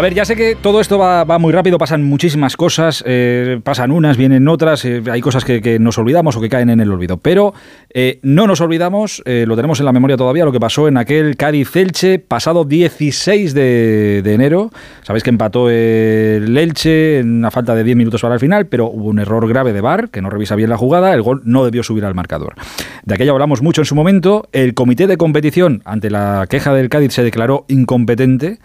[0.00, 3.90] A ver, ya sé que todo esto va, muy rápido, pasan muchísimas cosas, eh, pasan
[3.90, 7.18] unas, vienen otras, eh, hay cosas que, nos olvidamos o que caen en el olvido,
[7.18, 7.52] pero
[7.92, 11.36] eh, no nos olvidamos, lo tenemos en la memoria todavía, lo que pasó en aquel
[11.36, 14.70] Cádiz-Elche pasado 16 de, de, enero.
[15.02, 18.86] Sabéis que empató el Elche en una falta de 10 minutos para el final, pero
[18.86, 21.62] hubo un error grave de VAR, que no revisa bien la jugada, el gol no
[21.62, 22.54] debió subir al marcador.
[23.04, 26.88] De aquello hablamos mucho en su momento, el comité de competición, ante la queja del
[26.88, 28.60] Cádiz, se declaró incompetente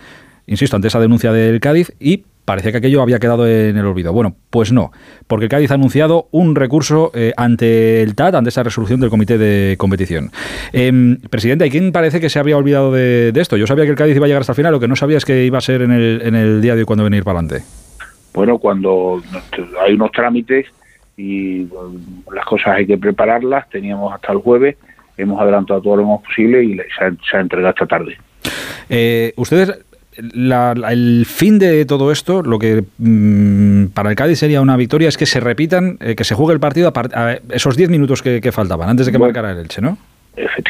[0.47, 4.13] insisto, ante esa denuncia del Cádiz y parecía que aquello había quedado en el olvido.
[4.13, 4.91] Bueno, pues no,
[5.27, 9.09] porque el Cádiz ha anunciado un recurso eh, ante el TAT, ante esa resolución del
[9.09, 10.31] Comité de Competición.
[10.71, 13.57] Eh, presidente, ¿y quién parece que se había olvidado de, esto?
[13.57, 15.17] Yo sabía que el Cádiz iba a llegar hasta el final, lo que no sabía
[15.17, 17.39] es que iba a ser en el, en el día de hoy cuando venir para
[17.39, 17.65] adelante.
[18.35, 19.21] Bueno, cuando
[19.81, 20.67] hay unos trámites
[21.17, 21.67] y
[22.31, 24.75] las cosas hay que prepararlas, teníamos hasta el jueves,
[25.17, 28.17] hemos adelantado todo lo más posible y se ha, entregado esta tarde.
[28.89, 29.84] Eh, ustedes
[30.17, 35.17] el fin de todo esto, lo que mm, para el Cádiz sería una victoria es
[35.17, 38.89] que se repitan, eh, que se juegue el partido a, esos 10 minutos que, faltaban
[38.89, 39.97] antes de que marcara el Elche, ¿no?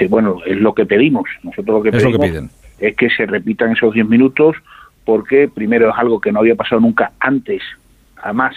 [0.09, 1.25] Bueno, es lo que pedimos.
[1.44, 2.50] Nosotros lo que pedimos es, que piden.
[2.80, 4.56] es que se repitan esos 10 minutos
[5.03, 7.62] porque primero es algo que no había pasado nunca antes,
[8.22, 8.56] además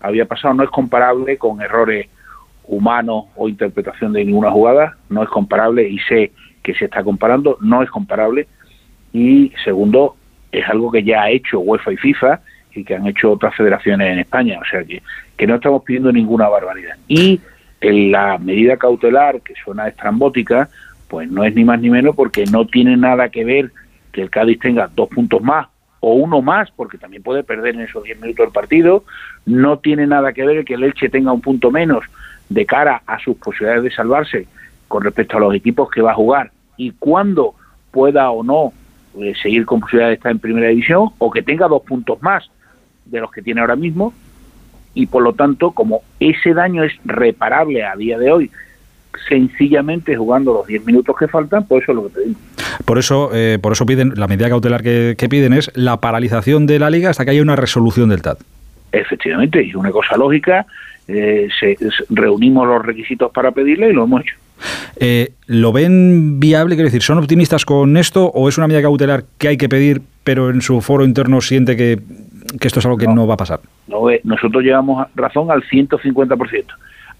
[0.00, 2.08] había pasado, no es comparable con errores
[2.64, 7.58] humanos o interpretación de ninguna jugada, no es comparable y sé que se está comparando,
[7.60, 8.46] no es comparable.
[9.12, 10.16] Y segundo,
[10.52, 12.40] es algo que ya ha hecho UEFA y FIFA
[12.74, 14.58] y que han hecho otras federaciones en España.
[14.60, 15.02] O sea que,
[15.36, 16.96] que no estamos pidiendo ninguna barbaridad.
[17.08, 17.40] Y
[17.80, 20.68] en la medida cautelar, que suena estrambótica,
[21.08, 23.72] pues no es ni más ni menos porque no tiene nada que ver
[24.12, 25.66] que el Cádiz tenga dos puntos más
[26.00, 29.04] o uno más, porque también puede perder en esos diez minutos el partido,
[29.46, 32.04] no tiene nada que ver que el Elche tenga un punto menos
[32.48, 34.46] de cara a sus posibilidades de salvarse
[34.88, 37.54] con respecto a los equipos que va a jugar y cuándo
[37.92, 38.72] pueda o no
[39.20, 42.50] eh, seguir con posibilidad de estar en primera división o que tenga dos puntos más
[43.04, 44.12] de los que tiene ahora mismo
[44.94, 48.50] y por lo tanto como ese daño es reparable a día de hoy
[49.28, 52.40] sencillamente jugando los 10 minutos que faltan, pues eso es lo que pedimos.
[52.84, 56.78] Por eso, eh, por eso piden, la medida cautelar que, piden es la paralización de
[56.78, 58.40] la liga hasta que haya una resolución del TAT.
[58.92, 60.66] Efectivamente, y una cosa lógica,
[61.08, 61.76] eh, se,
[62.10, 64.36] reunimos los requisitos para pedirle y lo hemos hecho.
[64.96, 66.74] Eh, ¿Lo ven viable?
[66.76, 70.02] Quiero decir, ¿son optimistas con esto o es una medida cautelar que hay que pedir,
[70.24, 71.98] pero en su foro interno siente que,
[72.60, 73.60] esto es algo que no, va a pasar?
[73.88, 76.64] No, eh, nosotros llevamos razón al 150%.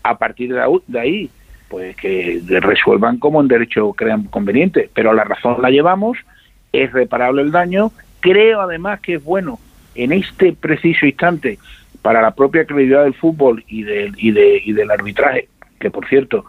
[0.05, 1.31] A partir de ahí,
[1.69, 6.19] pues que resuelvan como en derecho crean conveniente, pero la razón la llevamos,
[6.73, 7.93] es reparable el daño.
[8.21, 9.59] Creo además que es bueno
[9.95, 11.59] en este preciso instante
[12.03, 15.49] para la propia credibilidad del fútbol y del, y, de, y del arbitraje,
[15.79, 16.45] que por cierto,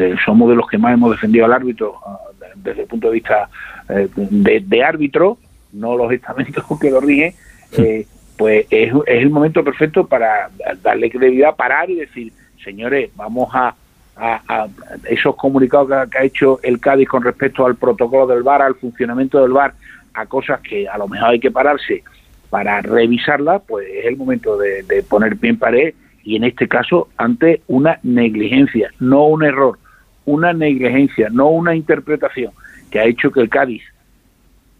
[0.00, 2.18] eh, somos de los que más hemos defendido al árbitro ah,
[2.56, 3.48] desde el punto de vista
[3.88, 5.38] eh, de, árbitro,
[5.72, 7.34] no los estamentos que lo rigen,
[7.78, 8.06] eh,
[8.36, 10.50] pues es, es, el momento perfecto para
[10.82, 13.74] darle credibilidad, parar y decir, señores, vamos a,
[14.16, 14.66] a,
[15.08, 19.40] esos comunicados que, ha hecho el Cádiz con respecto al protocolo del VAR, al funcionamiento
[19.40, 19.74] del VAR,
[20.14, 22.02] a cosas que a lo mejor hay que pararse
[22.50, 26.68] para revisarla, pues es el momento de, de poner pie en pared y en este
[26.68, 29.78] caso ante una negligencia, no un error
[30.26, 32.52] una negligencia, no una interpretación,
[32.90, 33.82] que ha hecho que el Cádiz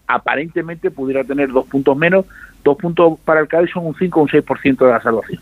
[0.06, 2.26] aparentemente pudiera tener dos puntos menos.
[2.62, 5.40] Dos puntos para el Cádiz son un 5 o un 6% de la salvación.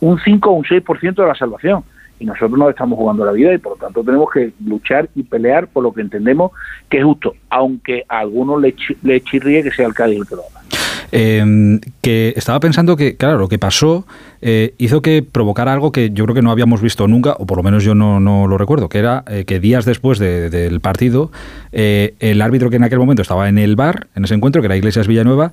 [0.00, 1.84] Un 5 o un 6% de la salvación.
[2.18, 5.22] Y nosotros no estamos jugando la vida y por lo tanto tenemos que luchar y
[5.22, 6.52] pelear por lo que entendemos
[6.88, 10.36] que es justo, aunque a algunos le, le chirríe que sea el Cádiz el que
[10.36, 10.75] lo haga.
[11.12, 14.06] Em, que estaba pensando que, claro, lo que pasó
[14.42, 17.56] eh, hizo que provocara algo que yo creo que no habíamos visto nunca, o por
[17.56, 21.30] lo menos yo no, lo recuerdo, que era eh, que días después del partido,
[21.72, 24.66] eh, el árbitro que en aquel momento estaba en el bar, en ese encuentro, que
[24.66, 25.52] era Iglesias Villanueva,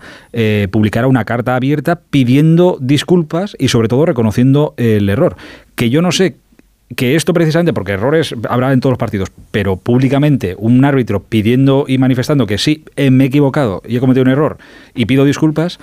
[0.71, 5.35] publicara una carta abierta pidiendo disculpas y sobre todo reconociendo el error.
[5.75, 6.35] Que yo no sé
[6.95, 11.85] que esto precisamente, porque errores habrá en todos los partidos, pero públicamente un árbitro pidiendo
[11.87, 14.57] y manifestando que sí, eh, me he equivocado y he cometido un error
[14.93, 15.79] y pido disculpas,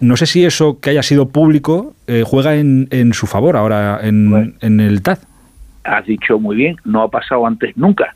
[0.00, 4.80] no sé si eso que haya sido público eh, juega en, su favor ahora en,
[4.80, 5.18] el TAD.
[5.84, 8.14] Has dicho muy bien, no ha pasado antes nunca.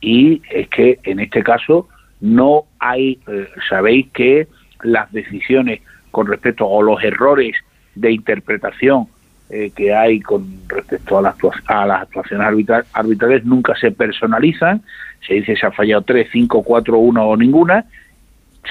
[0.00, 1.88] Y es que en este caso
[2.20, 4.48] no hay, eh, sabéis que
[4.82, 7.56] las decisiones con respecto a los errores
[7.94, 9.06] de interpretación
[9.56, 11.36] eh, que hay con respecto a, las,
[11.66, 14.82] a las actuaciones arbitrales nunca se personalizan,
[15.24, 17.84] se dice se ha fallado 3, 5, 4, 1 o ninguna,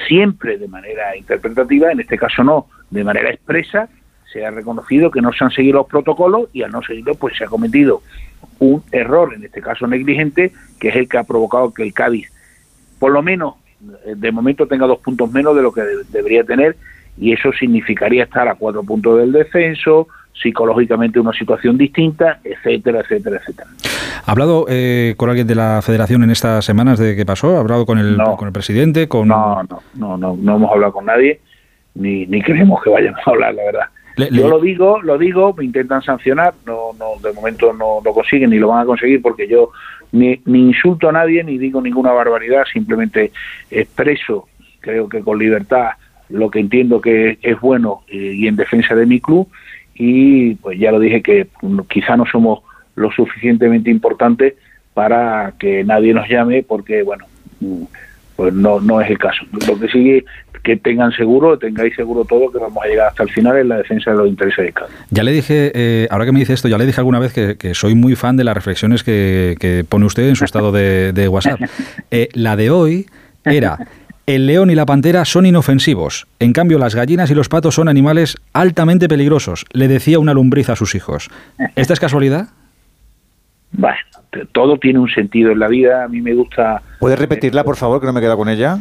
[0.05, 3.87] siempre de manera interpretativa, en este caso no, de manera expresa,
[4.33, 7.37] se ha reconocido que no se han seguido los protocolos y al no seguirlo pues
[7.37, 8.01] se ha cometido
[8.59, 10.51] un error, en este caso negligente,
[10.81, 12.29] que es el que ha provocado que el Cádiz,
[12.99, 13.55] por lo menos
[14.05, 16.75] eh, de momento, tenga dos puntos menos de lo que debería tener
[17.17, 23.37] y eso significaría estar a cuatro puntos del descenso, psicológicamente una situación distinta, etcétera, etcétera,
[23.37, 23.69] etcétera.
[24.25, 27.57] ¿Ha hablado eh, con alguien de la federación en estas semanas de qué pasó?
[27.57, 29.07] ¿Ha hablado con el, con el presidente?
[29.07, 29.27] Con...
[29.27, 31.39] No, no, no, no, no hemos hablado con nadie,
[31.95, 33.85] ni, ni creemos que vayamos a hablar, la verdad.
[34.31, 38.51] Yo lo digo, lo digo, me intentan sancionar, no, no, de momento no lo consiguen
[38.51, 39.71] ni lo van a conseguir porque yo
[40.11, 43.31] ni, ni insulto a nadie ni digo ninguna barbaridad, simplemente
[43.71, 44.47] expreso,
[44.81, 45.93] creo que con libertad,
[46.29, 49.47] lo que entiendo que es bueno eh, y en defensa de mi club
[49.95, 51.47] y pues ya lo dije que
[51.89, 52.61] quizá no somos
[52.95, 54.55] lo suficientemente importantes
[54.93, 57.25] para que nadie nos llame porque bueno
[58.35, 59.45] pues no no es el caso.
[59.67, 60.25] Lo que sigue
[60.63, 63.77] que tengan seguro tengáis seguro todo que vamos a llegar hasta el final en la
[63.77, 66.69] defensa de los intereses de cada ya le dije eh, ahora que me dice esto
[66.69, 70.29] ya le dije alguna vez que, soy muy fan de las reflexiones que, pone usted
[70.29, 71.59] en su estado de, WhatsApp.
[72.11, 73.07] Eh, la de hoy
[73.43, 73.77] era
[74.25, 76.27] el león y la pantera son inofensivos.
[76.39, 80.69] En cambio, las gallinas y los patos son animales altamente peligrosos, le decía una lombriz
[80.69, 81.29] a sus hijos.
[81.75, 82.47] ¿Esta es casualidad?
[83.73, 83.97] Bueno,
[84.51, 86.03] todo tiene un sentido en la vida.
[86.03, 86.81] A mí me gusta.
[86.99, 88.79] ¿Puedes repetirla, por favor, que no me queda con ella?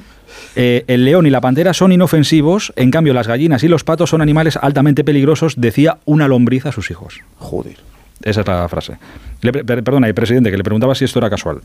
[0.54, 4.10] Eh, el león y la pantera son inofensivos, en cambio las gallinas y los patos
[4.10, 7.20] son animales altamente peligrosos, decía una lombriz a sus hijos.
[7.38, 7.76] Joder.
[8.22, 8.98] Esa es la frase.
[9.40, 11.60] perdona, el presidente, que le preguntaba si esto era casual.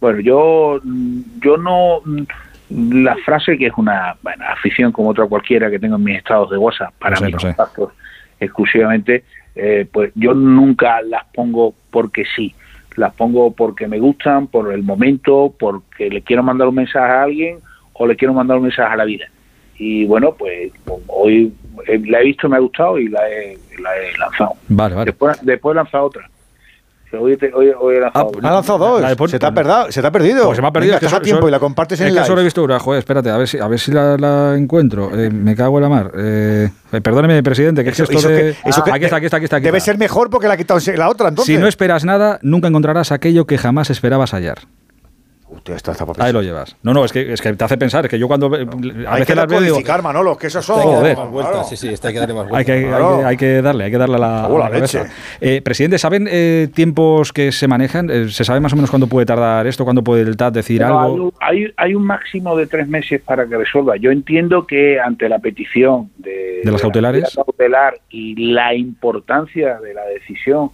[0.00, 0.80] Bueno, yo,
[1.42, 2.00] yo no
[2.70, 4.16] la frase que es una
[4.48, 7.92] afición como otra cualquiera que tengo en mis estados de WhatsApp para mis contactos
[8.40, 9.24] exclusivamente,
[9.54, 12.54] eh, pues yo nunca las pongo porque sí,
[12.96, 17.22] las pongo porque me gustan, por el momento, porque le quiero mandar un mensaje a
[17.22, 17.58] alguien
[17.92, 19.26] o le quiero mandar un mensaje a la vida.
[19.78, 20.72] Y bueno, pues
[21.06, 21.52] hoy
[21.86, 24.54] eh, la he visto, me ha gustado y la he, la he lanzado.
[24.68, 25.06] Vale, vale.
[25.06, 26.28] Después, después he lanzado otra.
[27.12, 28.32] Hoy, hoy, hoy he lanzado.
[28.42, 29.30] Ah, ha lanzado dos.
[29.30, 30.44] se, te ha perdido, se te ha perdido.
[30.44, 30.98] Pues se me ha perdido.
[31.00, 32.80] Venga, que tiempo y la compartes en el solo he visto una.
[32.80, 35.10] Joder, espérate, a ver si, a ver si la, la encuentro.
[35.16, 36.12] Eh, me cago en la mar.
[36.16, 36.68] Eh,
[37.02, 38.36] perdóneme, presidente, que eso, es esto de...
[38.36, 40.56] Que, eso ah, aquí, está, aquí está, aquí está, Debe ser mejor porque la ha
[40.56, 41.54] quitado la otra, entonces.
[41.54, 44.58] Si no esperas nada, nunca encontrarás aquello que jamás esperabas hallar.
[46.18, 46.76] Ahí lo llevas.
[46.82, 48.64] No, no, es que, es que te hace pensar, es que yo cuando a hay
[48.64, 50.80] veces que las veo digo, Manolo, que eso son.
[50.80, 51.16] Joder.
[51.68, 52.58] Sí, sí, hay que darle más vueltas.
[52.58, 55.02] Hay que, hay, que, darle, hay que darle la, la, leche.
[55.40, 58.10] Eh, presidente, ¿saben eh, tiempos que se manejan?
[58.10, 59.84] Eh, ¿Se sabe más o menos cuándo puede tardar esto?
[59.84, 61.32] ¿Cuándo puede el TAT decir algo?
[61.40, 63.96] Hay, hay un máximo de tres meses para que resuelva.
[63.96, 69.94] Yo entiendo que ante la petición de, de las cautelares cautelar y la importancia de
[69.94, 70.70] la decisión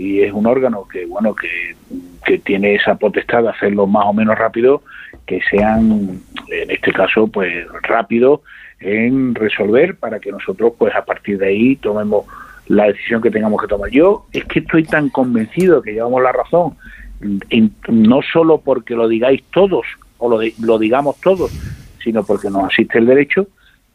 [0.00, 1.76] y es un órgano que bueno que,
[2.24, 4.82] que, tiene esa potestad de hacerlo más o menos rápido
[5.26, 8.42] que sean en este caso pues rápido
[8.80, 12.24] en resolver para que nosotros pues a partir de ahí tomemos
[12.66, 13.90] la decisión que tengamos que tomar.
[13.90, 16.76] Yo es que estoy tan convencido que llevamos la razón
[17.88, 19.84] no solo porque lo digáis todos
[20.16, 21.52] o lo, lo digamos todos
[22.02, 23.48] sino porque nos asiste el derecho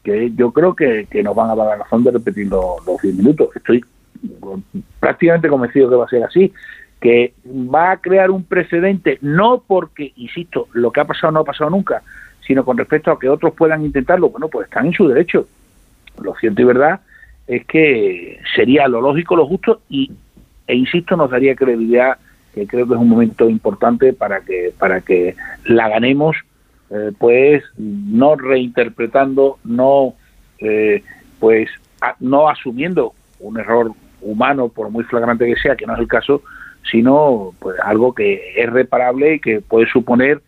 [0.04, 3.16] que yo creo que, que nos van a dar la razón de repetir los 10
[3.16, 3.48] minutos.
[3.56, 3.82] Estoy
[5.00, 6.52] prácticamente convencido que va a ser así,
[7.00, 11.44] que va a crear un precedente, no porque, insisto, lo que ha pasado no ha
[11.44, 12.02] pasado nunca,
[12.46, 15.46] sino con respecto a que otros puedan intentarlo, bueno, pues están en su derecho.
[16.22, 17.00] Lo cierto y verdad
[17.46, 20.10] es que sería lo lógico, lo justo y,
[20.66, 22.18] e insisto, nos daría credibilidad,
[22.54, 26.36] que creo que es un momento importante para que, para que la ganemos,
[26.90, 30.14] eh, pues no reinterpretando, no,
[30.58, 31.02] eh,
[31.38, 31.68] pues
[32.20, 33.92] no asumiendo un error
[34.26, 36.42] humano, por muy flagrante que sea, que no es el caso,
[36.90, 40.40] sino pues algo que es reparable y que puede suponer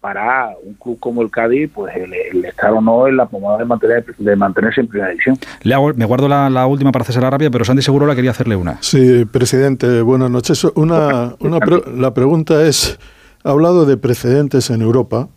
[0.00, 3.64] para un club como el Cádiz, pues el, estar o no en la pomada de,
[3.64, 5.36] mantener, de mantenerse en primera división.
[5.62, 8.30] Le hago, me guardo la, última para hacer la rápida, pero Santi Seguro la quería
[8.30, 8.78] hacerle una.
[8.80, 10.62] Sí, presidente, buenas noches.
[10.76, 11.58] Una, una
[11.96, 12.98] la pregunta es,
[13.42, 15.28] ha hablado de precedentes en Europa.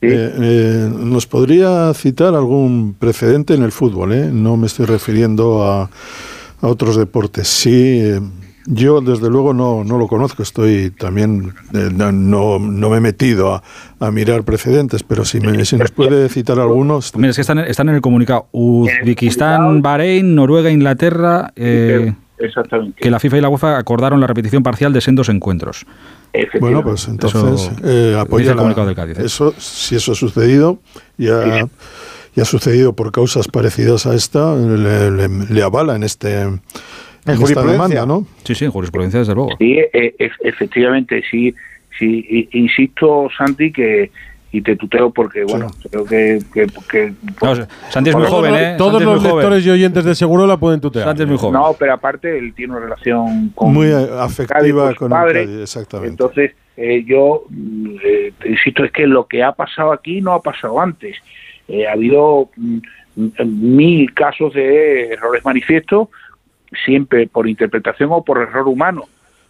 [0.00, 4.12] Eh, eh, ¿Nos podría citar algún precedente en el fútbol?
[4.12, 4.30] Eh?
[4.32, 5.90] No me estoy refiriendo a
[6.60, 7.48] a otros deportes.
[7.48, 8.20] Sí, eh,
[8.66, 13.54] yo desde luego no, no lo conozco, estoy también, eh, no, no me he metido
[13.54, 13.62] a,
[13.98, 17.16] a mirar precedentes, pero si, me, si nos puede citar algunos.
[17.16, 18.46] Mira, es que están, están en el comunicado.
[18.52, 21.52] Uzbekistán, Bahrein, Noruega, Inglaterra.
[21.56, 23.00] Eh, Exactamente.
[23.00, 25.86] Que la FIFA y la UEFA acordaron la repetición parcial de sendos encuentros.
[26.60, 30.78] Bueno, pues entonces eh, apoya la, del Cádiz, Eso, si eso ha sucedido,
[31.16, 31.66] ya
[32.38, 36.62] y ha sucedido por causas parecidas a esta, le, avala en este en,
[37.26, 38.26] esta demanda, ¿no?
[38.44, 39.50] Sí, sí, en jurisprudencia desde luego.
[39.58, 41.52] Sí, e, e, efectivamente, sí,
[41.98, 44.12] sí, insisto, Santi, que
[44.52, 46.38] y te tuteo porque, bueno, creo que...
[46.54, 47.12] que,
[47.90, 48.74] Santi es muy joven, ¿eh?
[48.78, 51.06] Todos los lectores y oyentes de Seguro la pueden tutear.
[51.06, 51.60] Santi es muy joven.
[51.60, 53.74] No, pero aparte él tiene una relación con...
[53.74, 56.12] Muy afectiva con, el padre, exactamente.
[56.12, 57.46] Entonces, eh, yo,
[58.04, 61.16] eh, insisto, es que lo que ha pasado aquí no ha pasado antes.
[61.68, 62.78] Eh, ha habido mm,
[63.44, 66.08] mil casos de errores manifiestos,
[66.84, 69.04] siempre por interpretación o por error humano,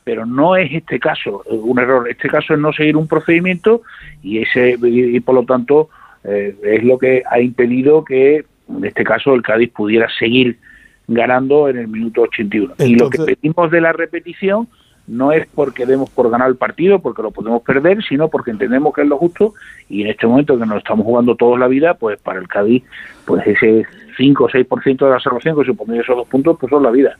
[0.04, 2.08] pero no es este caso un error.
[2.08, 3.82] Este caso es no seguir un procedimiento
[4.22, 5.90] y ese y por lo tanto
[6.24, 10.58] eh, es lo que ha impedido que en este caso el Cádiz pudiera seguir
[11.06, 12.74] ganando en el minuto 81.
[12.78, 14.68] y lo que pedimos de la repetición
[15.08, 18.94] no es porque demos por ganar el partido, porque lo podemos perder, sino porque entendemos
[18.94, 19.54] que es lo justo
[19.88, 22.84] y en este momento que nos estamos jugando toda la vida, pues para el Cádiz,
[23.24, 23.86] pues ese
[24.16, 27.16] 5 o 6% de la salvación que supone esos dos puntos, pues son la vida.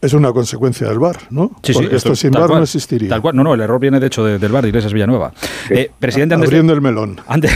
[0.00, 1.50] Es una consecuencia del VAR, ¿no?
[1.62, 3.10] Sí, sí, esto, sin VAR no existiría.
[3.10, 5.32] Tal cual, no, no, el error viene de hecho del VAR de Iglesias Villanueva.
[5.68, 7.20] Eh, presidente, antes Abriendo el melón.
[7.26, 7.52] Antes,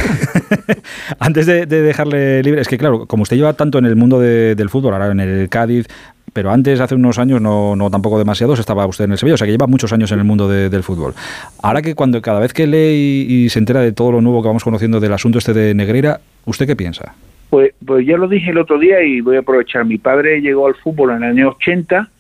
[1.19, 4.69] antes de, dejarle libre, es que claro, como usted lleva tanto en el mundo del
[4.69, 5.87] fútbol, ahora en el Cádiz,
[6.35, 9.39] pero antes, hace unos años, no, no tampoco demasiados, estaba usted en el Sevilla, o
[9.39, 11.15] sea que lleva muchos años en el mundo del fútbol.
[11.63, 14.49] Ahora que cuando cada vez que lee y, se entera de todo lo nuevo que
[14.49, 17.15] vamos conociendo del asunto este de Negreira, ¿usted qué piensa?
[17.49, 19.87] Pues, pues ya lo dije el otro día y voy a aprovechar.
[19.87, 22.11] Mi padre llegó al fútbol en el año 80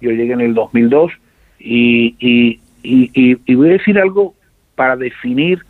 [0.00, 1.12] yo llegué en el 2002
[1.58, 4.34] y, y, y, voy a decir algo
[4.76, 5.60] para definir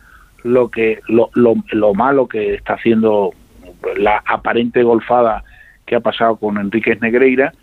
[0.43, 3.31] lo que lo, lo, malo que está haciendo
[3.97, 5.43] la aparente golfada
[5.85, 7.53] que ha pasado con Enríquez Negreira,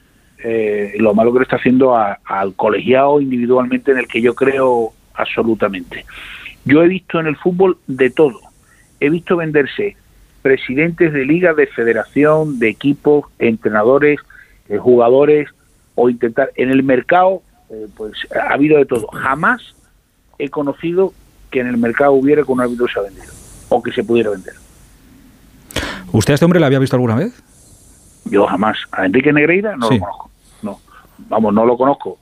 [0.43, 4.93] eh, lo malo que le está haciendo al colegiado individualmente en el que yo creo
[5.15, 6.05] absolutamente.
[6.65, 8.41] Yo he visto en el fútbol de todo.
[9.01, 9.97] He visto venderse
[10.43, 14.21] presidentes de liga, de federación, de equipos, entrenadores,
[14.69, 15.49] eh, jugadores,
[15.97, 19.75] o intentar en el mercado eh, pues ha habido de todo jamás
[20.39, 21.13] he conocido
[21.51, 23.33] que en el mercado hubiera que un árbitro se ha vendido
[23.69, 24.55] o que se pudiera vender
[26.13, 27.43] ¿usted a este hombre le había visto alguna vez?
[28.31, 30.31] Yo jamás a Enrique Negreira no lo conozco
[30.63, 30.81] no
[31.29, 32.19] vamos no lo conozco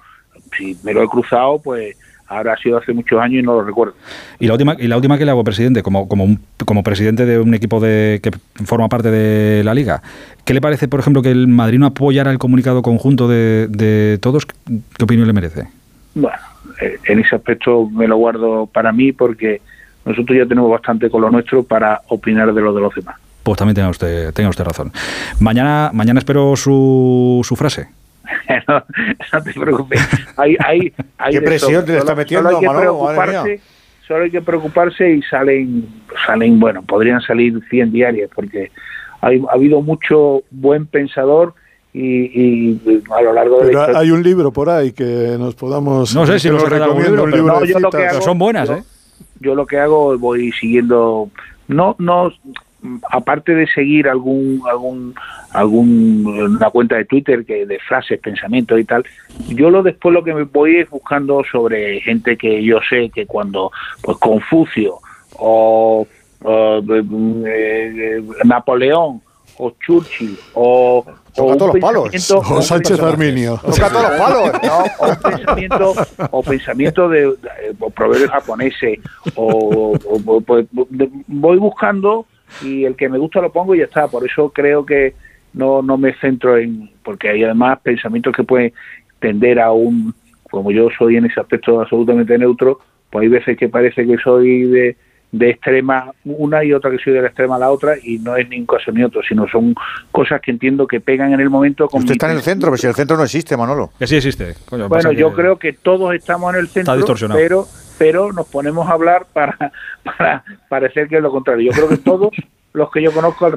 [0.57, 1.97] si me lo he cruzado pues
[2.27, 3.95] ahora ha sido hace muchos años y no lo recuerdo.
[4.39, 7.27] Y la última, y la última que le hago, presidente, como, como, un, como presidente
[7.27, 8.31] de un equipo de, que
[8.65, 10.03] forma parte de la liga,
[10.45, 14.19] ¿qué le parece, por ejemplo, que el Madrid no apoyara el comunicado conjunto de, de
[14.21, 14.47] todos?
[14.47, 15.69] ¿Qué opinión le merece?
[16.15, 16.39] Bueno,
[16.81, 19.61] eh, en ese aspecto me lo guardo para mí porque
[20.05, 23.17] nosotros ya tenemos bastante con lo nuestro para opinar de lo de los demás.
[23.45, 24.91] Pues también tenga usted, tenga usted razón.
[25.39, 27.89] Mañana, mañana espero su, su frase.
[28.69, 30.01] no, te preocupes.
[30.37, 30.93] Hay, hay,
[31.31, 33.61] ¿Qué presión te está metiendo, solo hay que preocuparse,
[34.09, 35.87] Solo hay que preocuparse y salen,
[36.27, 38.71] salen, bueno, podrían salir 100 diarias porque
[39.21, 41.55] hay, ha habido mucho buen pensador
[41.95, 42.77] y,
[43.11, 46.15] a lo largo de la Hay un libro por ahí que nos podamos...
[46.15, 47.61] No sé si nos recomiendo un libro,
[47.91, 48.83] pero son buenas, ¿eh?
[49.41, 51.31] Yo lo que hago, voy siguiendo...
[51.69, 52.31] No, no,
[53.11, 55.15] aparte de seguir algún algún
[55.51, 56.27] algún
[56.57, 59.05] una cuenta de Twitter que de frases, pensamientos y tal,
[59.49, 63.27] yo lo después lo que me voy es buscando sobre gente que yo sé que
[63.27, 63.71] cuando
[64.03, 64.99] pues Confucio
[65.39, 66.07] o,
[66.45, 69.23] eh, Napoleón
[69.59, 72.31] o Churchill o todos los palos.
[72.31, 73.59] O Sánchez Arminio.
[73.59, 74.51] Toca todos los palos.
[74.99, 75.95] o pensamiento,
[76.31, 77.35] o pensamiento de,
[77.81, 78.99] o proverbios japoneses,
[79.35, 79.99] o,
[80.47, 80.67] pues,
[81.27, 82.27] voy buscando
[82.63, 84.09] y el que me gusta lo pongo y ya está.
[84.09, 85.15] Por eso creo que
[85.53, 88.73] no, no me centro en, porque hay además pensamientos que pueden
[89.21, 90.15] tender a un,
[90.51, 92.81] como yo soy en ese aspecto absolutamente neutro,
[93.11, 94.97] pues hay veces que parece que soy de,
[95.33, 98.37] de extrema una y otra que soy de la extrema a la otra y no
[98.37, 99.75] es ni un caso ni otro, sino son
[100.13, 101.89] cosas que entiendo que pegan en el momento.
[101.93, 103.91] Usted está en el centro, pero si el centro no existe, Manolo.
[103.99, 104.55] Que sí existe.
[104.71, 106.95] bueno, yo creo que todos estamos en el centro,
[107.33, 107.67] pero
[107.99, 109.57] pero nos ponemos a hablar para,
[110.05, 111.71] para parecer que es lo contrario.
[111.71, 112.31] Yo creo que todos
[112.75, 113.49] los que yo conozco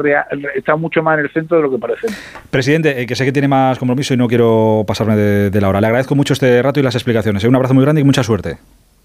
[0.56, 2.12] están mucho más en el centro de lo que parecen.
[2.51, 5.82] Presidente, eh, que sé que tiene más compromiso y no quiero pasarme de, la hora.
[5.82, 7.44] Le agradezco mucho este rato y las explicaciones.
[7.44, 7.48] ¿eh?
[7.48, 8.58] Un abrazo muy grande y mucha suerte.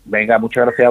[0.04, 0.90] Venga, muchas gracias a